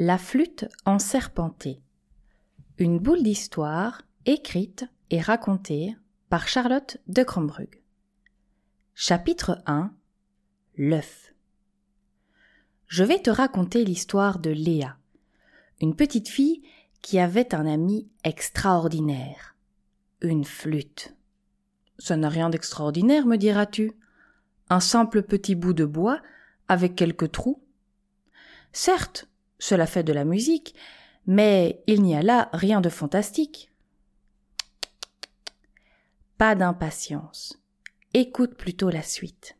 [0.00, 1.82] La flûte en serpenté.
[2.78, 5.96] Une boule d'histoire écrite et racontée
[6.28, 7.82] par Charlotte de Crombrug.
[8.94, 9.92] Chapitre 1
[10.76, 11.34] L'œuf.
[12.86, 14.96] Je vais te raconter l'histoire de Léa,
[15.80, 16.62] une petite fille
[17.02, 19.56] qui avait un ami extraordinaire.
[20.20, 21.16] Une flûte.
[21.98, 23.94] Ça n'a rien d'extraordinaire, me diras-tu.
[24.70, 26.22] Un simple petit bout de bois
[26.68, 27.60] avec quelques trous.
[28.70, 29.28] Certes,
[29.58, 30.74] cela fait de la musique,
[31.26, 33.70] mais il n'y a là rien de fantastique.
[36.38, 37.60] Pas d'impatience.
[38.14, 39.56] Écoute plutôt la suite.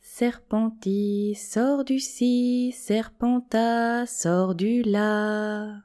[0.00, 5.80] Serpenti, sort du ci, serpenta, sort du là.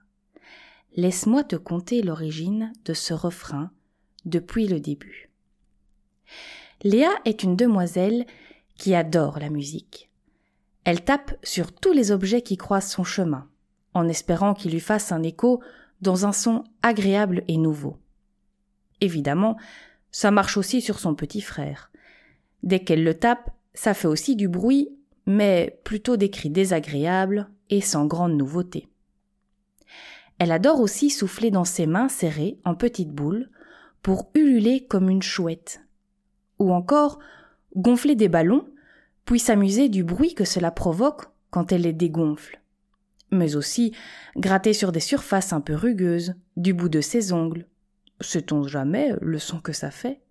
[0.95, 3.71] Laisse-moi te conter l'origine de ce refrain
[4.25, 5.29] depuis le début.
[6.83, 8.25] Léa est une demoiselle
[8.75, 10.11] qui adore la musique.
[10.85, 13.49] Elle tape sur tous les objets qui croisent son chemin,
[13.93, 15.61] en espérant qu'il lui fasse un écho
[16.01, 17.97] dans un son agréable et nouveau.
[19.01, 19.57] Évidemment,
[20.11, 21.91] ça marche aussi sur son petit frère.
[22.63, 24.89] Dès qu'elle le tape, ça fait aussi du bruit,
[25.25, 28.87] mais plutôt des cris désagréables et sans grande nouveauté.
[30.37, 33.49] Elle adore aussi souffler dans ses mains serrées en petites boules
[34.03, 35.81] pour ululer comme une chouette.
[36.59, 37.19] Ou encore
[37.75, 38.67] gonfler des ballons
[39.25, 42.61] puis s'amuser du bruit que cela provoque quand elle les dégonfle.
[43.31, 43.93] Mais aussi
[44.37, 47.67] gratter sur des surfaces un peu rugueuses, du bout de ses ongles.
[48.21, 50.21] Sait-on jamais le son que ça fait?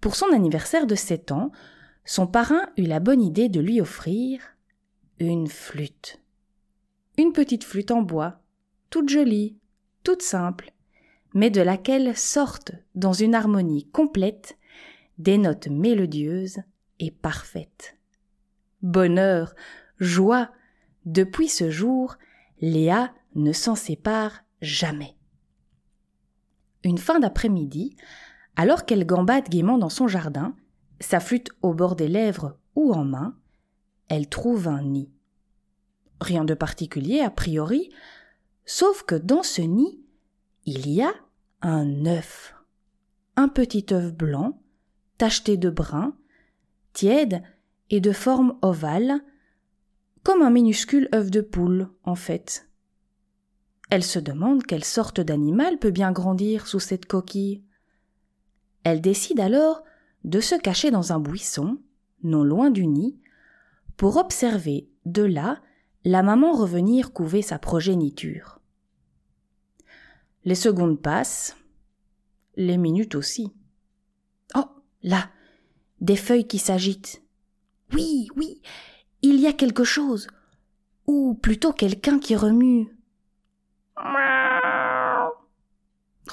[0.00, 1.52] Pour son anniversaire de sept ans,
[2.04, 4.40] son parrain eut la bonne idée de lui offrir
[5.20, 6.20] une flûte.
[7.16, 8.40] Une petite flûte en bois,
[8.90, 9.56] toute jolie,
[10.02, 10.72] toute simple,
[11.34, 14.58] mais de laquelle sortent, dans une harmonie complète,
[15.18, 16.58] des notes mélodieuses
[17.10, 17.96] parfaite.
[18.82, 19.54] Bonheur,
[19.98, 20.50] joie,
[21.04, 22.16] depuis ce jour,
[22.60, 25.16] Léa ne s'en sépare jamais.
[26.84, 27.96] Une fin d'après-midi,
[28.56, 30.54] alors qu'elle gambade gaiement dans son jardin,
[31.00, 33.36] sa flûte au bord des lèvres ou en main,
[34.08, 35.10] elle trouve un nid.
[36.20, 37.90] Rien de particulier a priori,
[38.64, 40.00] sauf que dans ce nid,
[40.64, 41.12] il y a
[41.62, 42.54] un œuf.
[43.36, 44.60] Un petit œuf blanc,
[45.18, 46.16] tacheté de brun,
[46.92, 47.42] tiède
[47.90, 49.20] et de forme ovale,
[50.22, 52.68] comme un minuscule œuf de poule, en fait.
[53.90, 57.62] Elle se demande quelle sorte d'animal peut bien grandir sous cette coquille.
[58.84, 59.84] Elle décide alors
[60.24, 61.78] de se cacher dans un buisson,
[62.22, 63.18] non loin du nid,
[63.96, 65.60] pour observer de là
[66.04, 68.60] la maman revenir couver sa progéniture.
[70.44, 71.56] Les secondes passent,
[72.56, 73.52] les minutes aussi.
[74.56, 74.64] Oh,
[75.02, 75.30] là,
[76.02, 77.22] des feuilles qui s'agitent.
[77.94, 78.60] Oui, oui,
[79.22, 80.26] il y a quelque chose,
[81.06, 82.94] ou plutôt quelqu'un qui remue.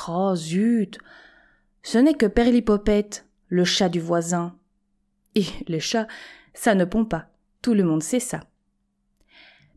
[0.08, 0.98] Oh zut,
[1.84, 4.58] ce n'est que Perlipopette, le chat du voisin.
[5.36, 6.08] Et les chats,
[6.54, 7.28] ça ne pond pas,
[7.62, 8.42] tout le monde sait ça.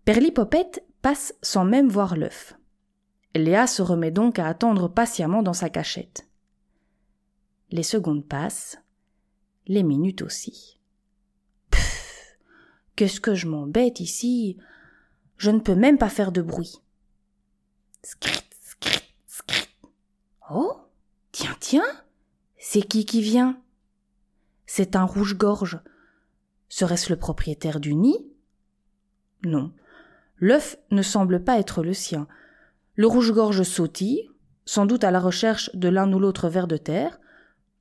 [0.04, 2.54] Perlipopette passe sans même voir l'œuf.
[3.34, 6.26] Léa se remet donc à attendre patiemment dans sa cachette.
[7.70, 8.78] Les secondes passent,
[9.66, 10.78] les minutes aussi.
[11.70, 12.36] Pfff,
[12.96, 14.56] qu'est-ce que je m'embête ici?
[15.36, 16.80] Je ne peux même pas faire de bruit.
[20.50, 20.76] Oh,
[21.30, 22.04] tiens, tiens,
[22.58, 23.60] c'est qui qui vient?
[24.66, 25.80] C'est un rouge-gorge.
[26.68, 28.26] Serait-ce le propriétaire du nid?
[29.44, 29.72] Non,
[30.36, 32.28] l'œuf ne semble pas être le sien.
[32.94, 34.30] Le rouge-gorge sautille,
[34.64, 37.20] sans doute à la recherche de l'un ou l'autre ver de terre,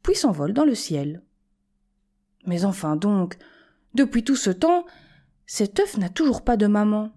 [0.04, 1.22] puis s'envole dans le ciel.
[2.46, 3.38] Mais enfin donc,
[3.94, 4.86] depuis tout ce temps,
[5.46, 7.12] cet œuf n'a toujours pas de maman.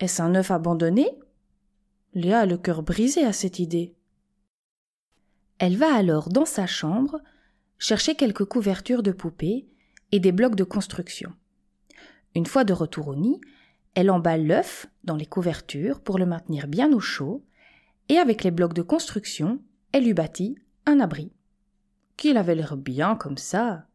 [0.00, 1.08] Est-ce un œuf abandonné?
[2.14, 3.94] Léa a le cœur brisé à cette idée.
[5.58, 7.20] Elle va alors dans sa chambre
[7.78, 9.66] chercher quelques couvertures de poupées
[10.12, 11.32] et des blocs de construction.
[12.34, 13.40] Une fois de retour au nid,
[13.94, 17.44] elle emballe l'œuf dans les couvertures pour le maintenir bien au chaud,
[18.08, 19.60] et avec les blocs de construction,
[19.92, 21.32] elle lui bâtit un abri.
[22.16, 23.85] Qu'il avait l'air bien comme ça.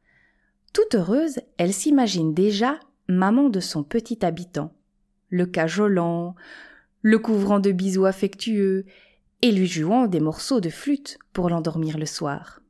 [0.73, 4.73] Toute heureuse, elle s'imagine déjà maman de son petit habitant,
[5.29, 6.35] le cajolant,
[7.01, 8.85] le couvrant de bisous affectueux
[9.41, 12.61] et lui jouant des morceaux de flûte pour l'endormir le soir.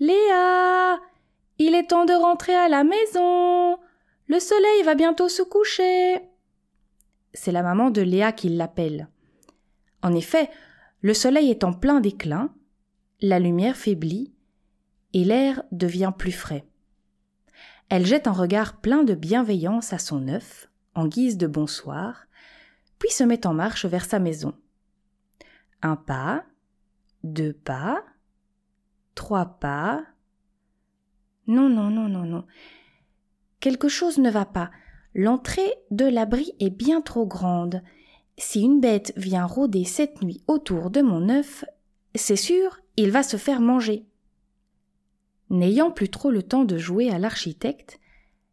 [0.00, 0.98] Léa,
[1.58, 3.78] il est temps de rentrer à la maison.
[4.26, 6.20] Le soleil va bientôt se coucher.
[7.34, 9.08] C'est la maman de Léa qui l'appelle.
[10.02, 10.50] En effet,
[11.02, 12.52] le soleil est en plein déclin,
[13.20, 14.32] la lumière faiblit
[15.12, 16.64] et l'air devient plus frais.
[17.90, 22.26] Elle jette un regard plein de bienveillance à son œuf en guise de bonsoir,
[23.00, 24.54] puis se met en marche vers sa maison.
[25.82, 26.44] Un pas,
[27.24, 28.04] deux pas,
[29.16, 30.04] trois pas.
[31.48, 32.46] Non, non, non, non, non.
[33.58, 34.70] Quelque chose ne va pas.
[35.16, 37.82] L'entrée de l'abri est bien trop grande.
[38.38, 41.64] Si une bête vient rôder cette nuit autour de mon œuf,
[42.14, 44.06] c'est sûr, il va se faire manger.
[45.50, 47.98] N'ayant plus trop le temps de jouer à l'architecte,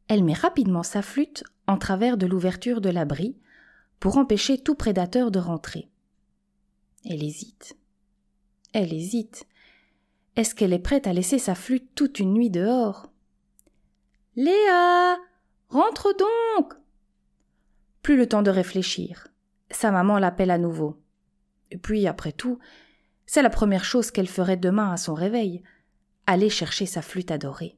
[0.07, 3.37] elle met rapidement sa flûte en travers de l'ouverture de l'abri
[3.99, 5.89] pour empêcher tout prédateur de rentrer.
[7.05, 7.77] Elle hésite.
[8.73, 9.45] Elle hésite.
[10.35, 13.11] Est-ce qu'elle est prête à laisser sa flûte toute une nuit dehors?
[14.35, 15.17] Léa
[15.69, 16.73] Rentre donc
[18.01, 19.27] Plus le temps de réfléchir.
[19.69, 20.97] Sa maman l'appelle à nouveau.
[21.71, 22.59] Et puis, après tout,
[23.25, 25.61] c'est la première chose qu'elle ferait demain à son réveil
[26.27, 27.77] aller chercher sa flûte adorée.